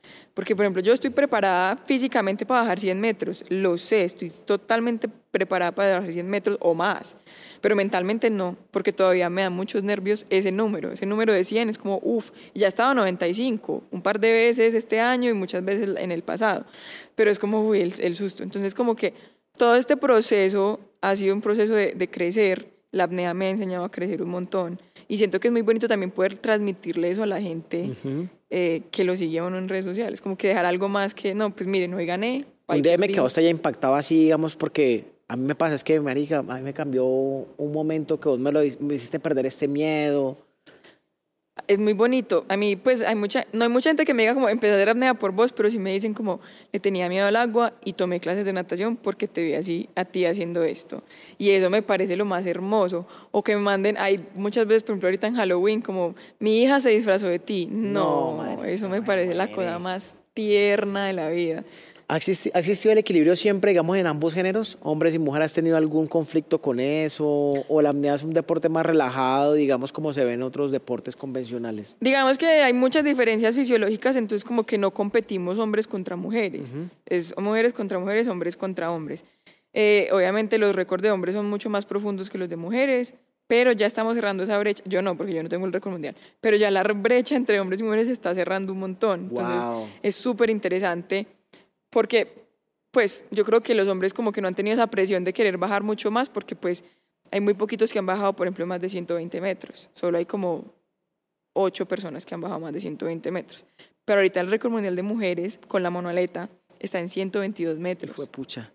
[0.41, 5.07] Porque, por ejemplo, yo estoy preparada físicamente para bajar 100 metros, lo sé, estoy totalmente
[5.07, 7.19] preparada para bajar 100 metros o más,
[7.61, 10.93] pero mentalmente no, porque todavía me da muchos nervios ese número.
[10.93, 14.99] Ese número de 100 es como, uff, ya estaba 95, un par de veces este
[14.99, 16.65] año y muchas veces en el pasado,
[17.15, 18.43] pero es como, uy, el, susto.
[18.43, 19.13] Entonces, como que
[19.59, 23.91] todo este proceso ha sido un proceso de crecer, la apnea me ha enseñado a
[23.91, 27.41] crecer un montón y siento que es muy bonito también poder transmitirle eso a la
[27.41, 27.91] gente
[28.51, 31.35] eh, que lo sigue a uno en redes sociales, como que dejar algo más que,
[31.35, 32.45] no, pues miren, hoy gané.
[32.67, 35.75] Un DM que a vos te haya impactado así, digamos, porque a mí me pasa,
[35.75, 39.21] es que, marica, a mí me cambió un momento que vos me lo me hiciste
[39.21, 40.37] perder este miedo.
[41.69, 42.45] Es muy bonito.
[42.49, 44.77] A mí, pues, hay mucha, no hay mucha gente que me diga como empecé a
[44.77, 46.41] hacer apnea por vos, pero sí me dicen como
[46.73, 50.05] le tenía miedo al agua y tomé clases de natación porque te vi así a
[50.05, 51.03] ti haciendo esto.
[51.39, 53.07] Y eso me parece lo más hermoso.
[53.31, 56.81] O que me manden, hay muchas veces, por ejemplo, ahorita en Halloween, como mi hija
[56.81, 57.69] se disfrazó de ti.
[57.71, 61.65] No, eso me parece la cosa más tierna de la vida.
[62.13, 64.79] ¿Ha existi- ha existido el equilibrio siempre, digamos, en ambos géneros?
[64.83, 67.25] ¿Hombres y mujeres has tenido algún conflicto con eso?
[67.69, 71.15] ¿O la apnea es un deporte más relajado, digamos, como se ve en otros deportes
[71.15, 71.95] convencionales?
[72.01, 76.73] Digamos que hay muchas diferencias fisiológicas, entonces como que no competimos hombres contra mujeres.
[77.07, 79.25] Es mujeres contra mujeres, hombres contra hombres.
[79.73, 83.15] Eh, obviamente los récords de hombres son mucho más profundos que los de mujeres,
[83.47, 84.83] pero ya estamos cerrando esa brecha.
[84.85, 86.17] Yo no, porque yo no tengo el récord mundial.
[86.41, 89.29] Pero ya la brecha entre hombres y mujeres se está cerrando un montón.
[89.31, 89.87] Entonces Wow.
[90.03, 91.27] es súper interesante
[91.91, 92.47] porque
[92.91, 95.59] pues yo creo que los hombres como que no han tenido esa presión de querer
[95.59, 96.85] bajar mucho más porque pues
[97.31, 99.89] hay muy poquitos que han bajado, por ejemplo, más de 120 metros.
[99.93, 100.65] Solo hay como
[101.53, 103.65] ocho personas que han bajado más de 120 metros.
[104.05, 106.49] Pero ahorita el récord mundial de mujeres con la monoleta
[106.81, 108.73] está en 122 metros, Fue pucha.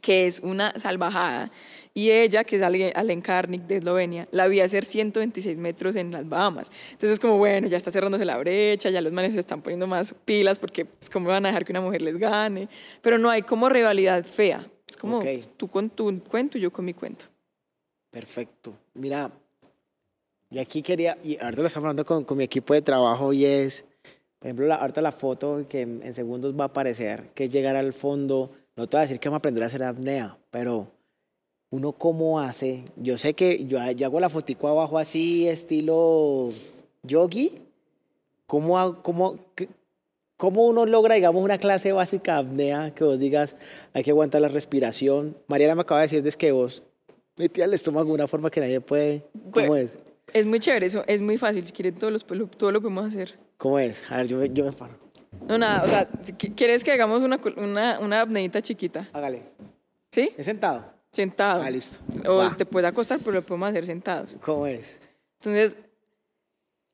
[0.00, 1.50] que es una salvajada.
[1.96, 6.10] Y ella, que es Ale- Alen Karnik de Eslovenia, la vi hacer 126 metros en
[6.12, 6.70] las Bahamas.
[6.92, 10.14] Entonces, como bueno, ya está cerrándose la brecha, ya los manes se están poniendo más
[10.26, 12.68] pilas porque, pues, ¿cómo van a dejar que una mujer les gane?
[13.00, 14.66] Pero no hay como rivalidad fea.
[14.86, 15.24] Es como Ok.
[15.56, 17.24] tú con tu cuento y yo con mi cuento.
[18.10, 18.74] Perfecto.
[18.92, 19.30] Mira,
[20.50, 23.46] yo aquí quería, y ahorita lo estamos hablando con, con mi equipo de trabajo y
[23.46, 23.86] es,
[24.38, 27.52] por ejemplo, la, ahorita la foto que en, en segundos va a aparecer, que es
[27.52, 30.36] llegar al fondo, no te voy a decir que vamos a aprender a hacer apnea,
[30.50, 30.92] pero
[31.70, 36.50] uno cómo hace, yo sé que yo, yo hago la fotico abajo así, estilo
[37.02, 37.60] yogi,
[38.46, 39.68] ¿cómo, cómo, qué-
[40.36, 43.56] cómo uno logra, digamos, una clase básica de apnea que vos digas,
[43.92, 45.36] hay que aguantar la respiración?
[45.48, 46.82] Mariana me acaba de decir desde que vos
[47.38, 49.22] metí al estómago de una forma que nadie puede.
[49.52, 49.98] ¿Cómo Pues- es?
[50.32, 51.64] Es muy chévere, eso es muy fácil.
[51.64, 53.34] Si quieren, todos los, lo- todo lo podemos hacer.
[53.58, 54.02] ¿Cómo es?
[54.10, 54.94] A ver, yo, yo me paro.
[55.46, 56.08] No, nada, o sea,
[56.56, 59.08] ¿quieres que hagamos una, una, una apneita chiquita?
[59.12, 59.44] Hágale.
[60.10, 60.30] ¿Sí?
[60.36, 60.84] ¿Es sentado?
[61.16, 61.62] Sentado.
[61.62, 61.98] Ah, listo.
[62.26, 62.54] O Va.
[62.54, 64.36] te puedes acostar, pero lo podemos hacer sentados.
[64.42, 64.98] ¿Cómo es?
[65.40, 65.78] Entonces,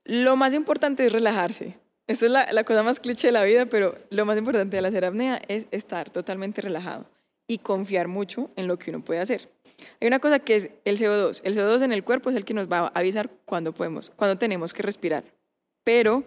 [0.04, 1.76] lo más importante es relajarse.
[2.06, 4.80] Esta es la, la cosa más cliché de la vida, pero lo más importante de
[4.80, 7.06] la hacer apnea es estar totalmente relajado
[7.48, 9.48] y confiar mucho en lo que uno puede hacer.
[10.00, 11.40] Hay una cosa que es el CO2.
[11.42, 14.38] El CO2 en el cuerpo es el que nos va a avisar cuando podemos, cuando
[14.38, 15.24] tenemos que respirar.
[15.82, 16.22] Pero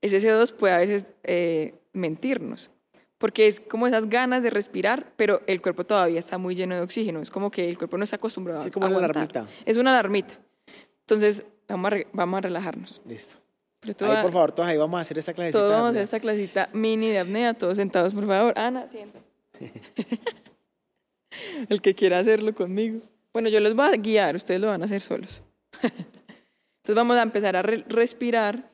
[0.00, 2.70] ese CO2 puede a veces eh, mentirnos,
[3.18, 6.80] porque es como esas ganas de respirar, pero el cuerpo todavía está muy lleno de
[6.82, 7.20] oxígeno.
[7.20, 9.16] Es como que el cuerpo no está acostumbrado Sí, a como una aguantar.
[9.22, 9.46] alarmita.
[9.64, 10.34] Es una alarmita.
[11.00, 13.00] Entonces, vamos a, vamos a relajarnos.
[13.06, 13.36] Listo.
[13.80, 15.58] Te Ahí, a- por favor, todos ahí vamos a hacer esta clasecita.
[15.60, 18.58] todos vamos a hacer esta clasita mini de apnea, todos sentados, por favor.
[18.58, 19.20] Ana, sienta.
[21.68, 23.00] El que quiera hacerlo conmigo.
[23.32, 25.42] Bueno, yo los voy a guiar, ustedes lo van a hacer solos.
[25.82, 28.70] Entonces vamos a empezar a re- respirar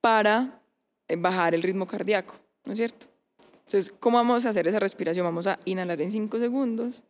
[0.00, 0.60] para
[1.08, 3.06] eh, bajar el ritmo cardíaco, ¿no es cierto?
[3.70, 5.24] Entonces, ¿cómo vamos a hacer esa respiración?
[5.24, 7.04] Vamos a inhalar en 5 segundos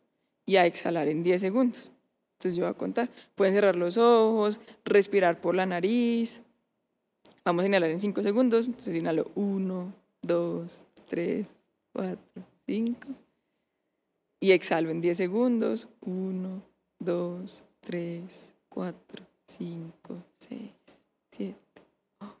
[0.45, 1.91] y a exhalar en 10 segundos.
[2.33, 3.09] Entonces yo voy a contar.
[3.33, 6.43] Pueden cerrar los ojos, respirar por la nariz.
[7.43, 8.67] Vamos a inhalar en 5 segundos.
[8.67, 11.55] Entonces inhalo 1, 2, 3,
[11.93, 12.17] 4,
[12.67, 13.07] 5.
[14.39, 15.87] Y exhalo en 10 segundos.
[16.01, 16.61] 1,
[16.99, 20.71] 2, 3, 4, 5, 6,
[21.31, 21.57] 7,
[22.19, 22.31] 8,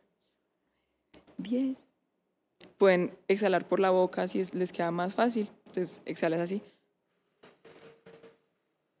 [1.37, 1.90] 10.
[2.81, 5.47] Pueden exhalar por la boca si es- les queda más fácil.
[5.67, 6.63] Entonces exhalas así.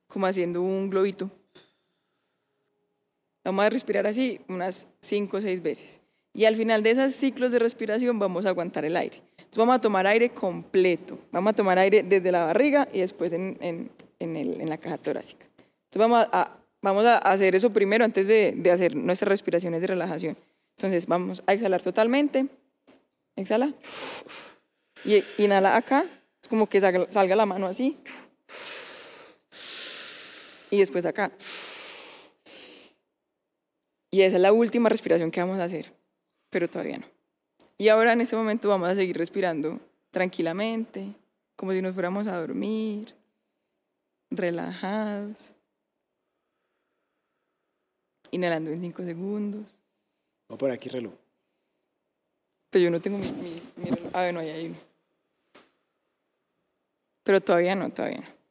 [0.07, 1.31] Como haciendo un globito.
[3.43, 5.99] Vamos a respirar así unas 5 o 6 veces.
[6.31, 9.17] Y al final de esos ciclos de respiración vamos a aguantar el aire.
[9.31, 11.17] Entonces vamos a tomar aire completo.
[11.31, 13.89] Vamos a tomar aire desde la barriga y después en, en-
[14.19, 15.47] en la caja torácica.
[15.57, 19.87] Entonces vamos a- vamos a hacer eso primero antes de, de hacer nuestras respiraciones de
[19.87, 20.37] relajación.
[20.77, 22.45] Entonces vamos a exhalar totalmente.
[23.35, 23.73] Exhala.
[25.05, 26.05] Y inhala acá.
[26.41, 27.97] Es como que salga, salga la mano así.
[30.71, 31.31] Y después acá.
[34.11, 35.93] Y esa es la última respiración que vamos a hacer,
[36.49, 37.05] pero todavía no.
[37.77, 39.79] Y ahora en este momento vamos a seguir respirando
[40.11, 41.15] tranquilamente,
[41.55, 43.15] como si nos fuéramos a dormir,
[44.29, 45.53] relajados.
[48.31, 49.79] Inhalando en 5 segundos.
[50.49, 51.13] Voy por aquí reloj.
[52.71, 54.11] Pero yo no tengo mi, mi, mi reloj.
[54.13, 54.77] Ah, ahí hay uno.
[57.23, 58.41] Pero todavía no, todavía no.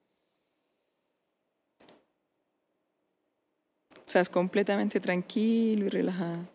[4.06, 6.46] O sea, es completamente tranquilo y relajado.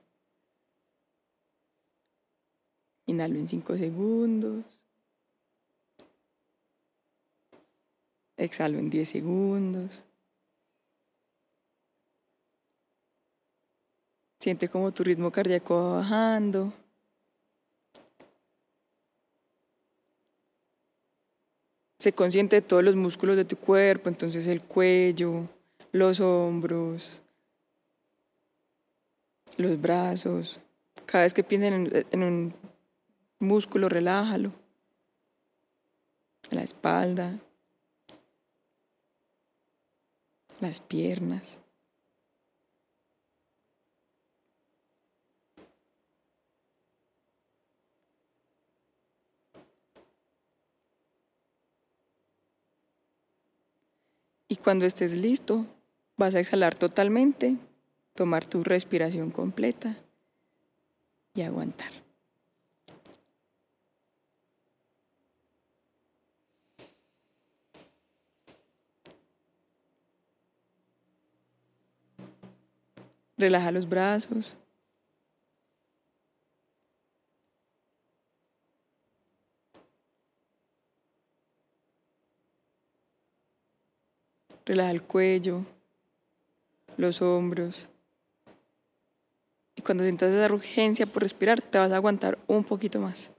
[3.08, 4.66] Inhalo en 5 segundos.
[8.38, 10.04] Exhalo en 10 segundos.
[14.40, 16.74] Siente como tu ritmo cardíaco va bajando.
[22.06, 25.50] Se consciente de todos los músculos de tu cuerpo, entonces el cuello,
[25.92, 27.20] los hombros,
[29.58, 30.60] los brazos.
[31.08, 32.54] Cada vez que piensen en, en un
[33.40, 34.52] músculo, relájalo.
[36.52, 37.40] La espalda,
[40.60, 41.58] las piernas.
[54.56, 55.66] Y cuando estés listo,
[56.16, 57.58] vas a exhalar totalmente,
[58.14, 59.98] tomar tu respiración completa
[61.34, 61.92] y aguantar.
[73.38, 74.56] Relaja los brazos.
[84.66, 85.64] Relaja el cuello,
[86.98, 87.88] los hombros.
[89.76, 93.32] Y cuando sientas esa urgencia por respirar, te vas a aguantar un poquito más.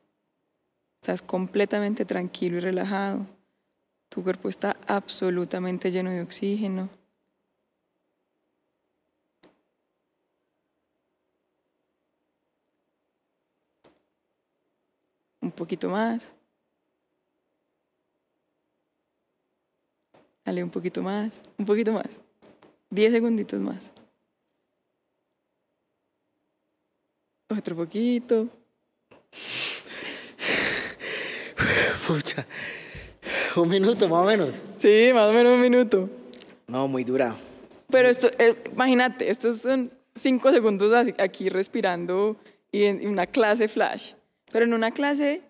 [1.01, 3.27] Estás completamente tranquilo y relajado.
[4.09, 6.89] Tu cuerpo está absolutamente lleno de oxígeno.
[15.41, 16.36] Un poquito más.
[20.47, 22.21] Dale un poquito más, un poquito más.
[22.89, 23.91] Diez segunditos más.
[27.49, 28.49] Otro poquito.
[32.07, 32.47] Pucha.
[33.57, 34.51] Un minuto más o menos.
[34.77, 36.09] Sí, más o menos un minuto.
[36.69, 37.35] No, muy dura.
[37.91, 42.37] Pero esto, eh, imagínate, estos son cinco segundos aquí respirando
[42.71, 44.13] y en una clase flash.
[44.53, 45.43] Pero en una clase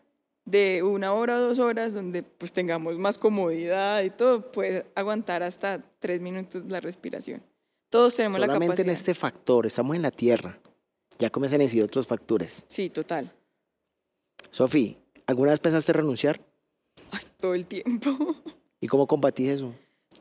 [0.46, 5.42] de una hora o dos horas donde pues tengamos más comodidad y todo, puedes aguantar
[5.42, 7.42] hasta tres minutos la respiración.
[7.90, 8.88] Todos tenemos la Solamente capacidad.
[8.88, 10.59] en este factor, estamos en la Tierra.
[11.18, 12.64] Ya comienzan a decir otros factores.
[12.68, 13.32] Sí, total.
[14.50, 16.40] Sofi, ¿alguna vez pensaste renunciar?
[17.11, 18.11] Ay, todo el tiempo.
[18.80, 19.74] ¿Y cómo combatís eso?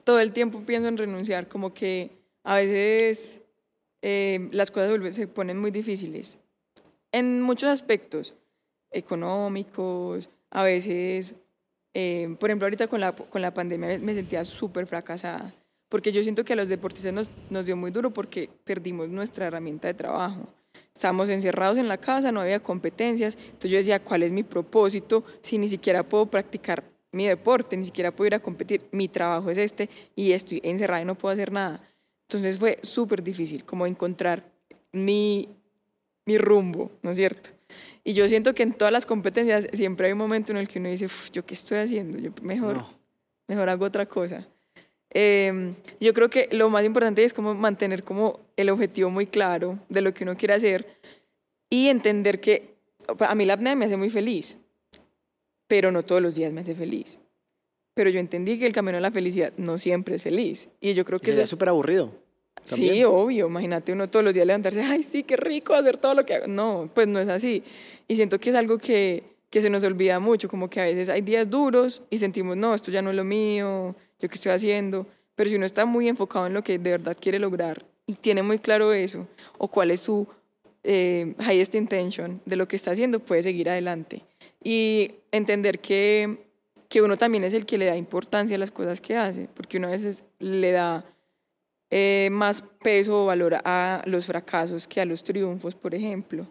[0.04, 2.12] todo el tiempo pienso en renunciar, como que
[2.44, 3.42] a veces
[4.04, 6.38] eh, las cosas se ponen muy difíciles.
[7.12, 8.36] En muchos aspectos,
[8.96, 11.36] económicos, a veces,
[11.94, 15.54] eh, por ejemplo, ahorita con la, con la pandemia me sentía súper fracasada,
[15.90, 19.48] porque yo siento que a los deportistas nos, nos dio muy duro porque perdimos nuestra
[19.48, 20.48] herramienta de trabajo.
[20.94, 25.24] Estábamos encerrados en la casa, no había competencias, entonces yo decía, ¿cuál es mi propósito
[25.42, 28.82] si ni siquiera puedo practicar mi deporte, ni siquiera puedo ir a competir?
[28.92, 31.82] Mi trabajo es este y estoy encerrada y no puedo hacer nada.
[32.30, 34.44] Entonces fue súper difícil como encontrar
[34.94, 35.50] mi,
[36.26, 37.50] mi rumbo, ¿no es cierto?
[38.04, 40.80] Y yo siento que en todas las competencias siempre hay un momento en el que
[40.80, 42.18] uno dice, "Uf, ¿yo qué estoy haciendo?
[42.20, 42.90] Yo mejor, No.
[43.48, 44.48] mejor hago otra cosa.
[45.18, 49.80] Eh, yo creo que lo más importante es como mantener como el objetivo muy claro
[49.90, 50.86] de lo que uno quiere hacer
[51.70, 52.76] y entender que
[53.20, 54.58] a mí la apnea me hace muy feliz,
[55.68, 57.20] pero no todos los días me hace feliz.
[57.94, 60.70] Pero yo entendí que el camino a la felicidad no siempre es feliz.
[60.82, 62.12] Y yo creo Que sería es súper aburrido.
[62.64, 63.06] Sí, también.
[63.08, 63.48] obvio.
[63.48, 66.48] Imagínate uno todos los días levantarse, ay, sí, qué rico hacer todo lo que hago.
[66.48, 67.64] No, pues no es así.
[68.08, 71.10] Y siento que es algo que, que se nos olvida mucho, como que a veces
[71.10, 74.52] hay días duros y sentimos, no, esto ya no es lo mío, yo qué estoy
[74.52, 75.08] haciendo.
[75.36, 78.42] Pero si uno está muy enfocado en lo que de verdad quiere lograr y tiene
[78.42, 80.28] muy claro eso, o cuál es su
[80.84, 84.24] eh, highest intention de lo que está haciendo, puede seguir adelante.
[84.64, 86.38] Y entender que,
[86.90, 89.78] que uno también es el que le da importancia a las cosas que hace, porque
[89.78, 91.06] uno a veces le da
[91.90, 96.48] eh, más peso o valor a los fracasos que a los triunfos, por ejemplo.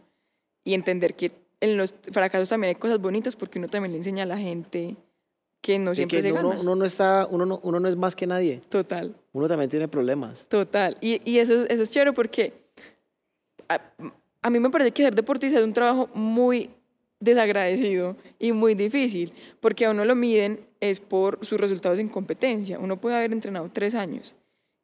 [0.64, 4.22] Y entender que en los fracasos también hay cosas bonitas porque uno también le enseña
[4.24, 4.96] a la gente
[5.60, 6.60] que no siempre que se uno, gana.
[6.60, 8.60] uno no está, uno no, uno no es más que nadie.
[8.68, 10.46] Total, Uno también tiene problemas.
[10.48, 10.96] total.
[11.00, 12.52] Y, y eso, es- eso es chévere porque
[13.68, 13.80] a,
[14.42, 16.70] a mí me parece que ser deportista es un trabajo muy
[17.20, 22.78] desagradecido y muy difícil, porque a uno lo miden es por sus resultados en competencia.
[22.78, 24.34] Uno puede haber entrenado tres años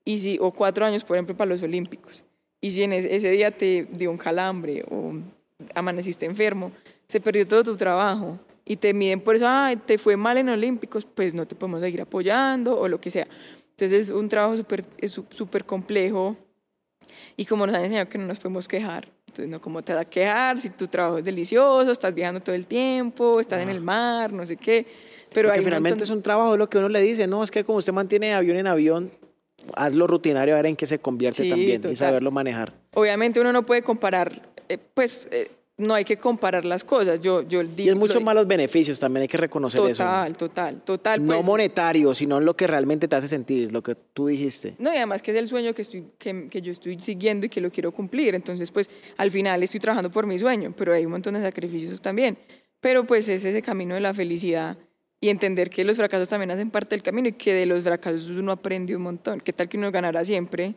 [0.04, 2.24] y si, o cuatro años, por ejemplo, para los Olímpicos.
[2.60, 5.12] Y si en ese, ese día te dio un calambre o
[5.74, 6.72] amaneciste enfermo,
[7.06, 10.48] se perdió todo tu trabajo y te miden por eso, ay, te fue mal en
[10.48, 13.26] Olímpicos, pues no te podemos seguir apoyando o lo que sea.
[13.70, 14.84] Entonces es un trabajo súper
[15.32, 16.36] súper complejo
[17.36, 19.08] y como nos han enseñado que no nos podemos quejar.
[19.26, 22.54] Entonces, no, ¿cómo te vas a quejar si tu trabajo es delicioso, estás viajando todo
[22.54, 24.86] el tiempo, estás en el mar, no sé qué?
[25.32, 27.50] Pero Porque hay finalmente montón- es un trabajo, lo que uno le dice, no, es
[27.52, 29.10] que como usted mantiene de avión en avión,
[29.74, 31.92] hazlo rutinario a ver en qué se convierte Sí, también total.
[31.92, 32.72] y saberlo manejar.
[32.94, 34.32] Obviamente uno no puede comparar,
[34.68, 35.50] eh, pues eh,
[35.80, 37.20] no hay que comparar las cosas.
[37.20, 40.04] Yo, yo y es mucho más los beneficios, también hay que reconocer total, eso.
[40.04, 41.26] Total, total, total.
[41.26, 41.46] No pues.
[41.46, 44.74] monetario, sino en lo que realmente te hace sentir, lo que tú dijiste.
[44.78, 47.48] No, y además que es el sueño que, estoy, que, que, yo estoy siguiendo y
[47.48, 48.34] que lo quiero cumplir.
[48.34, 52.00] Entonces, pues al final estoy trabajando por mi sueño, pero hay un montón de sacrificios
[52.00, 52.38] también.
[52.80, 54.76] Pero pues es ese camino de la felicidad
[55.20, 58.28] y entender que los fracasos también hacen parte del camino y que de los fracasos
[58.28, 59.40] uno aprende un montón.
[59.40, 60.74] ¿Qué tal que uno ganará siempre?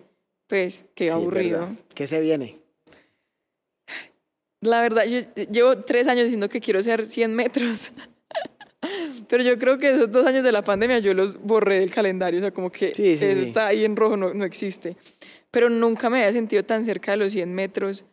[0.47, 1.59] Pues qué Sí, aburrido.
[1.61, 1.75] ¿verdad?
[1.95, 2.57] ¿Qué se viene?
[4.61, 5.19] La verdad, yo
[5.49, 7.91] llevo tres años diciendo que quiero ser 100 metros.
[9.29, 12.39] Pero yo creo que esos dos años de la pandemia yo los borré del calendario.
[12.39, 13.43] O sea, como que Sí, sí, eso sí.
[13.43, 14.97] está ahí en rojo, no, no existe.
[15.51, 18.05] Pero nunca me había sentido tan cerca de los 100 metros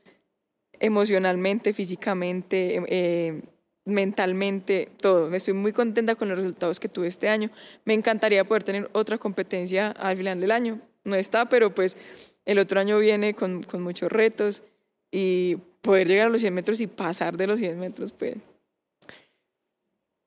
[0.79, 3.43] emocionalmente, físicamente, em- eh,
[3.91, 5.33] mentalmente, todo.
[5.35, 7.51] Estoy muy contenta con los resultados que tuve este año.
[7.85, 10.81] Me encantaría poder tener otra competencia al final del año.
[11.05, 11.97] No está, pero pues
[12.45, 14.63] el otro año viene con, con muchos retos
[15.11, 18.37] y poder llegar a los 100 metros y pasar de los 100 metros, pues.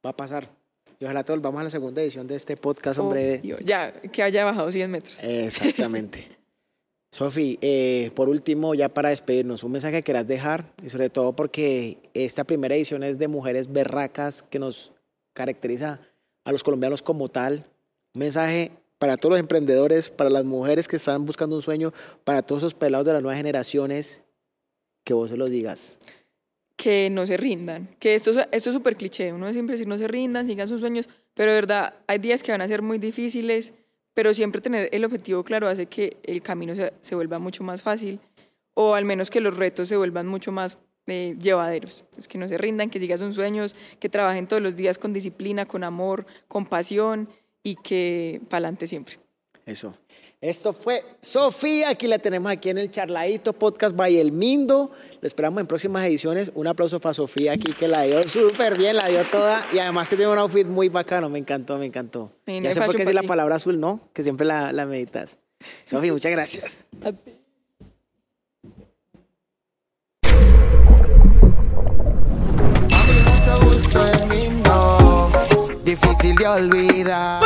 [0.06, 0.50] Va a pasar.
[1.00, 3.40] Y ojalá todos vamos a la segunda edición de este podcast, hombre.
[3.40, 3.58] obvio.
[3.60, 5.24] Ya, que haya bajado 100 metros.
[5.24, 6.28] Exactamente.
[7.14, 11.34] Sofi, eh, por último, ya para despedirnos, un mensaje que quieras dejar, y sobre todo
[11.36, 14.94] porque esta primera edición es de mujeres berracas que nos
[15.34, 16.00] caracteriza
[16.44, 17.66] a los colombianos como tal.
[18.16, 21.94] Un mensaje para todos los emprendedores, para las mujeres que están buscando un sueño,
[22.24, 24.24] para todos esos pelados de las nuevas generaciones,
[25.04, 25.98] que vos se los digas.
[26.76, 27.88] que no se rindan.
[28.00, 29.32] Que esto, es- esto es súper cliché.
[29.32, 32.52] Uno siempre decir no se rindan, sigan sus sueños, pero de verdad hay días que
[32.52, 33.74] van a ser muy difíciles,
[34.14, 37.82] pero siempre tener el objetivo claro hace que el camino se, se vuelva mucho más
[37.82, 38.20] fácil
[38.74, 42.06] o al menos que los retos se vuelvan mucho más eh, llevaderos.
[42.12, 45.14] Pues que no se rindan, que sigan sus sueños, que trabajen todos los días con
[45.14, 47.30] disciplina, con amor, con pasión
[47.62, 49.18] y que pa'lante siempre.
[49.66, 49.96] Eso.
[50.44, 54.92] Esto fue Sofía, aquí la tenemos aquí en el Charladito Podcast by El Mindo.
[55.22, 56.52] Lo esperamos en próximas ediciones.
[56.54, 60.10] Un aplauso para Sofía aquí que la dio súper bien, la dio toda y además
[60.10, 62.30] que tiene un outfit muy bacano, me encantó, me encantó.
[62.46, 64.02] Sí, ya sé por qué decir la palabra azul, ¿no?
[64.12, 65.38] Que siempre la, la meditas.
[65.86, 66.88] Sofía, muchas gracias.
[67.02, 67.40] Papi,
[73.30, 75.32] mucho gusto el lindo,
[75.86, 77.42] difícil de olvidar.